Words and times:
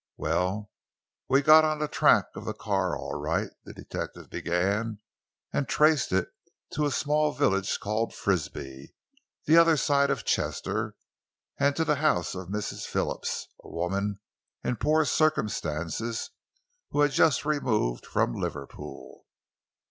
"Well, 0.17 0.71
we 1.29 1.43
got 1.43 1.63
on 1.63 1.77
the 1.77 1.87
track 1.87 2.25
of 2.33 2.43
the 2.43 2.55
car 2.55 2.97
all 2.97 3.19
right," 3.21 3.51
the 3.65 3.73
detective 3.75 4.31
began, 4.31 4.97
"and 5.53 5.67
traced 5.69 6.11
it 6.11 6.29
to 6.73 6.87
a 6.87 6.91
small 6.91 7.33
village 7.33 7.79
called 7.79 8.11
Frisby, 8.11 8.95
the 9.45 9.57
other 9.57 9.77
side 9.77 10.09
of 10.09 10.25
Chester, 10.25 10.95
and 11.59 11.75
to 11.75 11.85
the 11.85 11.97
house 11.97 12.33
of 12.33 12.47
a 12.47 12.51
Mrs. 12.51 12.87
Phillips, 12.87 13.47
a 13.63 13.69
woman 13.69 14.19
in 14.63 14.77
poor 14.77 15.05
circumstances 15.05 16.31
who 16.89 17.01
had 17.01 17.11
just 17.11 17.45
removed 17.45 18.03
from 18.07 18.33
Liverpool. 18.33 19.27